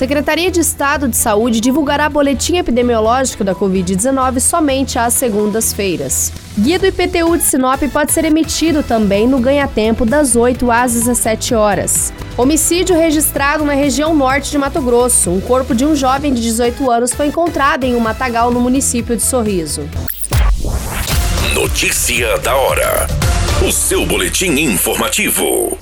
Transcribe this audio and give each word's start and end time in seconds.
Secretaria 0.00 0.50
de 0.50 0.60
Estado 0.60 1.06
de 1.08 1.14
Saúde 1.14 1.60
divulgará 1.60 2.08
boletim 2.08 2.56
epidemiológico 2.56 3.44
da 3.44 3.54
Covid-19 3.54 4.40
somente 4.40 4.98
às 4.98 5.12
segundas-feiras. 5.12 6.32
Guia 6.58 6.78
do 6.78 6.86
IPTU 6.86 7.36
de 7.36 7.42
Sinop 7.42 7.82
pode 7.92 8.10
ser 8.10 8.24
emitido 8.24 8.82
também 8.82 9.28
no 9.28 9.38
ganha-tempo 9.38 10.06
das 10.06 10.34
8 10.34 10.70
às 10.70 10.94
17 10.94 11.54
horas. 11.54 12.14
Homicídio 12.34 12.96
registrado 12.96 13.62
na 13.62 13.74
região 13.74 14.14
norte 14.14 14.50
de 14.50 14.56
Mato 14.56 14.80
Grosso. 14.80 15.28
Um 15.28 15.38
corpo 15.38 15.74
de 15.74 15.84
um 15.84 15.94
jovem 15.94 16.32
de 16.32 16.40
18 16.40 16.90
anos 16.90 17.12
foi 17.12 17.26
encontrado 17.26 17.84
em 17.84 17.94
um 17.94 18.00
matagal 18.00 18.50
no 18.50 18.58
município 18.58 19.14
de 19.14 19.22
Sorriso. 19.22 19.86
Notícia 21.52 22.38
da 22.38 22.56
hora. 22.56 23.06
O 23.62 23.70
seu 23.70 24.06
boletim 24.06 24.52
informativo. 24.60 25.76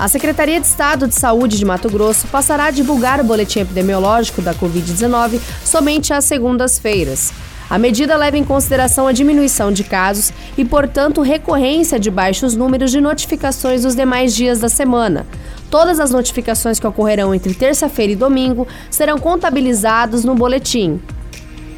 A 0.00 0.08
Secretaria 0.08 0.58
de 0.58 0.66
Estado 0.66 1.06
de 1.06 1.14
Saúde 1.14 1.58
de 1.58 1.64
Mato 1.66 1.90
Grosso 1.90 2.26
passará 2.28 2.64
a 2.64 2.70
divulgar 2.70 3.20
o 3.20 3.24
boletim 3.24 3.60
epidemiológico 3.60 4.40
da 4.40 4.54
Covid-19 4.54 5.38
somente 5.62 6.14
às 6.14 6.24
segundas-feiras. 6.24 7.30
A 7.68 7.78
medida 7.78 8.16
leva 8.16 8.38
em 8.38 8.42
consideração 8.42 9.06
a 9.06 9.12
diminuição 9.12 9.70
de 9.70 9.84
casos 9.84 10.32
e, 10.56 10.64
portanto, 10.64 11.20
recorrência 11.20 12.00
de 12.00 12.10
baixos 12.10 12.56
números 12.56 12.90
de 12.90 12.98
notificações 12.98 13.84
nos 13.84 13.94
demais 13.94 14.34
dias 14.34 14.58
da 14.58 14.70
semana. 14.70 15.26
Todas 15.70 16.00
as 16.00 16.10
notificações 16.10 16.80
que 16.80 16.86
ocorrerão 16.86 17.34
entre 17.34 17.52
terça-feira 17.52 18.14
e 18.14 18.16
domingo 18.16 18.66
serão 18.90 19.18
contabilizadas 19.18 20.24
no 20.24 20.34
boletim. 20.34 20.98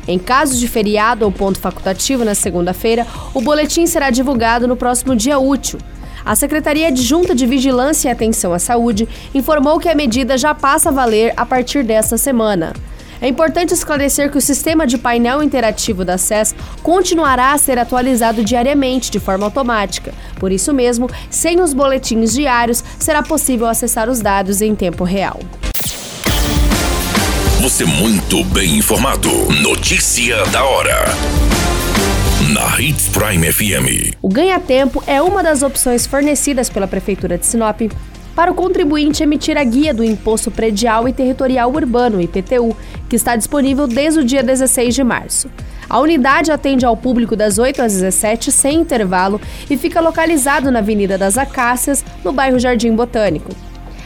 Em 0.06 0.20
casos 0.20 0.60
de 0.60 0.68
feriado 0.68 1.24
ou 1.24 1.32
ponto 1.32 1.58
facultativo 1.58 2.24
na 2.24 2.36
segunda-feira, 2.36 3.04
o 3.34 3.40
boletim 3.40 3.84
será 3.84 4.10
divulgado 4.10 4.68
no 4.68 4.76
próximo 4.76 5.16
dia 5.16 5.40
útil. 5.40 5.80
A 6.24 6.36
Secretaria 6.36 6.88
Adjunta 6.88 7.34
de 7.34 7.46
Vigilância 7.46 8.08
e 8.08 8.12
Atenção 8.12 8.52
à 8.52 8.58
Saúde 8.58 9.08
informou 9.34 9.78
que 9.80 9.88
a 9.88 9.94
medida 9.94 10.38
já 10.38 10.54
passa 10.54 10.88
a 10.88 10.92
valer 10.92 11.32
a 11.36 11.44
partir 11.44 11.82
desta 11.82 12.16
semana. 12.16 12.72
É 13.20 13.28
importante 13.28 13.72
esclarecer 13.72 14.30
que 14.32 14.38
o 14.38 14.40
sistema 14.40 14.84
de 14.84 14.98
painel 14.98 15.44
interativo 15.44 16.04
da 16.04 16.18
SES 16.18 16.54
continuará 16.82 17.52
a 17.52 17.58
ser 17.58 17.78
atualizado 17.78 18.42
diariamente, 18.42 19.12
de 19.12 19.20
forma 19.20 19.44
automática. 19.44 20.12
Por 20.40 20.50
isso 20.50 20.72
mesmo, 20.72 21.08
sem 21.30 21.60
os 21.60 21.72
boletins 21.72 22.32
diários, 22.32 22.82
será 22.98 23.22
possível 23.22 23.68
acessar 23.68 24.10
os 24.10 24.20
dados 24.20 24.60
em 24.60 24.74
tempo 24.74 25.04
real. 25.04 25.38
Você 27.60 27.84
muito 27.84 28.42
bem 28.46 28.78
informado. 28.78 29.30
Notícia 29.62 30.44
da 30.46 30.64
hora 30.64 31.51
na 32.50 32.80
Hits 32.80 33.08
Prime 33.08 33.52
FM. 33.52 34.16
O 34.20 34.28
ganha-tempo 34.28 35.02
é 35.06 35.22
uma 35.22 35.42
das 35.42 35.62
opções 35.62 36.06
fornecidas 36.06 36.68
pela 36.68 36.88
Prefeitura 36.88 37.38
de 37.38 37.46
Sinop 37.46 37.82
para 38.34 38.50
o 38.50 38.54
contribuinte 38.54 39.22
emitir 39.22 39.56
a 39.56 39.62
guia 39.62 39.94
do 39.94 40.02
Imposto 40.02 40.50
Predial 40.50 41.06
e 41.06 41.12
Territorial 41.12 41.70
Urbano, 41.72 42.20
IPTU, 42.20 42.76
que 43.08 43.14
está 43.14 43.36
disponível 43.36 43.86
desde 43.86 44.20
o 44.20 44.24
dia 44.24 44.42
16 44.42 44.94
de 44.94 45.04
março. 45.04 45.50
A 45.88 46.00
unidade 46.00 46.50
atende 46.50 46.84
ao 46.84 46.96
público 46.96 47.36
das 47.36 47.58
8 47.58 47.82
às 47.82 47.92
17 47.92 48.50
sem 48.50 48.80
intervalo 48.80 49.40
e 49.70 49.76
fica 49.76 50.00
localizado 50.00 50.70
na 50.70 50.80
Avenida 50.80 51.16
das 51.16 51.38
Acácias, 51.38 52.04
no 52.24 52.32
bairro 52.32 52.58
Jardim 52.58 52.94
Botânico. 52.96 53.54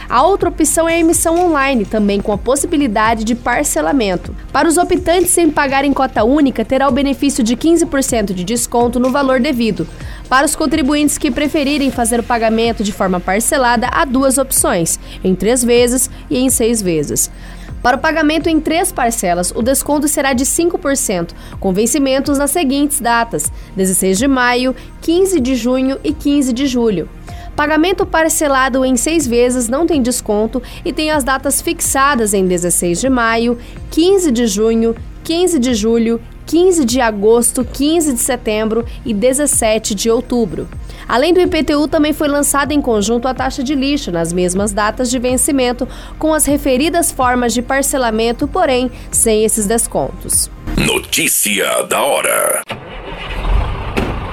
A 0.08 0.22
outra 0.22 0.48
opção 0.48 0.88
é 0.88 0.94
a 0.94 0.98
emissão 0.98 1.36
online, 1.36 1.84
também 1.84 2.20
com 2.20 2.32
a 2.32 2.38
possibilidade 2.38 3.24
de 3.24 3.34
parcelamento. 3.34 4.34
Para 4.52 4.68
os 4.68 4.76
optantes 4.76 5.36
em 5.36 5.50
pagar 5.50 5.84
em 5.84 5.92
cota 5.92 6.22
única, 6.22 6.64
terá 6.64 6.88
o 6.88 6.92
benefício 6.92 7.42
de 7.42 7.56
15% 7.56 8.32
de 8.32 8.44
desconto 8.44 9.00
no 9.00 9.10
valor 9.10 9.40
devido. 9.40 9.86
Para 10.28 10.46
os 10.46 10.54
contribuintes 10.54 11.18
que 11.18 11.30
preferirem 11.30 11.90
fazer 11.90 12.20
o 12.20 12.24
pagamento 12.24 12.84
de 12.84 12.92
forma 12.92 13.18
parcelada, 13.18 13.88
há 13.90 14.04
duas 14.04 14.38
opções: 14.38 14.98
em 15.24 15.34
três 15.34 15.64
vezes 15.64 16.08
e 16.30 16.38
em 16.38 16.50
seis 16.50 16.80
vezes. 16.80 17.30
Para 17.82 17.96
o 17.96 18.00
pagamento 18.00 18.48
em 18.48 18.60
três 18.60 18.90
parcelas, 18.90 19.52
o 19.54 19.62
desconto 19.62 20.08
será 20.08 20.32
de 20.32 20.44
5%, 20.44 21.30
com 21.60 21.72
vencimentos 21.72 22.38
nas 22.38 22.50
seguintes 22.50 23.00
datas: 23.00 23.52
16 23.76 24.18
de 24.18 24.28
maio, 24.28 24.74
15 25.02 25.40
de 25.40 25.54
junho 25.54 25.98
e 26.02 26.12
15 26.12 26.52
de 26.52 26.66
julho. 26.66 27.08
Pagamento 27.56 28.04
parcelado 28.04 28.84
em 28.84 28.96
seis 28.96 29.26
vezes 29.26 29.66
não 29.66 29.86
tem 29.86 30.02
desconto 30.02 30.62
e 30.84 30.92
tem 30.92 31.10
as 31.10 31.24
datas 31.24 31.62
fixadas 31.62 32.34
em 32.34 32.46
16 32.46 33.00
de 33.00 33.08
maio, 33.08 33.58
15 33.90 34.30
de 34.30 34.46
junho, 34.46 34.94
15 35.24 35.58
de 35.58 35.74
julho, 35.74 36.20
15 36.44 36.84
de 36.84 37.00
agosto, 37.00 37.64
15 37.64 38.12
de 38.12 38.20
setembro 38.20 38.84
e 39.06 39.14
17 39.14 39.94
de 39.94 40.10
outubro. 40.10 40.68
Além 41.08 41.32
do 41.32 41.40
IPTU, 41.40 41.88
também 41.88 42.12
foi 42.12 42.28
lançada 42.28 42.74
em 42.74 42.80
conjunto 42.82 43.26
a 43.26 43.32
taxa 43.32 43.62
de 43.62 43.74
lixo 43.74 44.12
nas 44.12 44.34
mesmas 44.34 44.72
datas 44.72 45.10
de 45.10 45.18
vencimento, 45.18 45.88
com 46.18 46.34
as 46.34 46.44
referidas 46.44 47.10
formas 47.10 47.54
de 47.54 47.62
parcelamento, 47.62 48.46
porém 48.46 48.90
sem 49.10 49.44
esses 49.44 49.66
descontos. 49.66 50.50
Notícia 50.76 51.84
da 51.84 52.02
hora. 52.02 52.62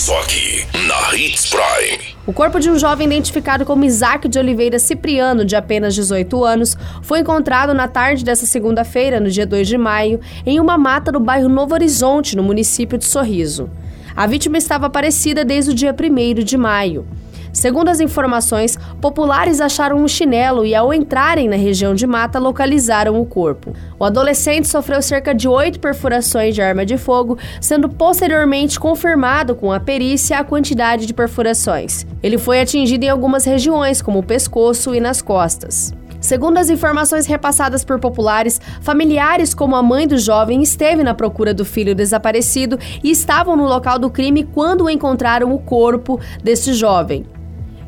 Só 0.00 0.18
aqui, 0.18 0.64
na 0.88 1.14
Hits 1.14 1.50
Prime. 1.50 2.16
O 2.26 2.32
corpo 2.32 2.58
de 2.58 2.70
um 2.70 2.78
jovem 2.78 3.06
identificado 3.06 3.66
como 3.66 3.84
Isaac 3.84 4.30
de 4.30 4.38
Oliveira 4.38 4.78
Cipriano, 4.78 5.44
de 5.44 5.54
apenas 5.54 5.94
18 5.94 6.42
anos, 6.42 6.74
foi 7.02 7.20
encontrado 7.20 7.74
na 7.74 7.86
tarde 7.86 8.24
dessa 8.24 8.46
segunda-feira, 8.46 9.20
no 9.20 9.30
dia 9.30 9.44
2 9.44 9.68
de 9.68 9.76
maio, 9.76 10.18
em 10.46 10.58
uma 10.58 10.78
mata 10.78 11.12
no 11.12 11.20
bairro 11.20 11.50
Novo 11.50 11.74
Horizonte, 11.74 12.34
no 12.34 12.42
município 12.42 12.96
de 12.96 13.04
Sorriso. 13.04 13.68
A 14.16 14.26
vítima 14.26 14.56
estava 14.56 14.86
aparecida 14.86 15.44
desde 15.44 15.72
o 15.72 15.74
dia 15.74 15.94
1 15.94 16.44
de 16.44 16.56
maio. 16.56 17.06
Segundo 17.52 17.88
as 17.88 18.00
informações, 18.00 18.78
populares 19.00 19.60
acharam 19.60 19.96
um 19.96 20.08
chinelo 20.08 20.64
e, 20.64 20.74
ao 20.74 20.94
entrarem 20.94 21.48
na 21.48 21.56
região 21.56 21.94
de 21.94 22.06
mata, 22.06 22.38
localizaram 22.38 23.20
o 23.20 23.26
corpo. 23.26 23.72
O 23.98 24.04
adolescente 24.04 24.68
sofreu 24.68 25.02
cerca 25.02 25.34
de 25.34 25.48
oito 25.48 25.80
perfurações 25.80 26.54
de 26.54 26.62
arma 26.62 26.86
de 26.86 26.96
fogo, 26.96 27.38
sendo 27.60 27.88
posteriormente 27.88 28.78
confirmado 28.78 29.54
com 29.54 29.72
a 29.72 29.80
perícia 29.80 30.38
a 30.38 30.44
quantidade 30.44 31.06
de 31.06 31.14
perfurações. 31.14 32.06
Ele 32.22 32.38
foi 32.38 32.60
atingido 32.60 33.04
em 33.04 33.08
algumas 33.08 33.44
regiões, 33.44 34.00
como 34.00 34.20
o 34.20 34.24
pescoço 34.24 34.94
e 34.94 35.00
nas 35.00 35.20
costas. 35.20 35.92
Segundo 36.20 36.58
as 36.58 36.68
informações 36.68 37.26
repassadas 37.26 37.82
por 37.82 37.98
populares, 37.98 38.60
familiares 38.82 39.54
como 39.54 39.74
a 39.74 39.82
mãe 39.82 40.06
do 40.06 40.18
jovem 40.18 40.62
esteve 40.62 41.02
na 41.02 41.14
procura 41.14 41.54
do 41.54 41.64
filho 41.64 41.94
desaparecido 41.94 42.78
e 43.02 43.10
estavam 43.10 43.56
no 43.56 43.66
local 43.66 43.98
do 43.98 44.10
crime 44.10 44.44
quando 44.44 44.88
encontraram 44.90 45.52
o 45.54 45.58
corpo 45.58 46.20
deste 46.44 46.74
jovem. 46.74 47.24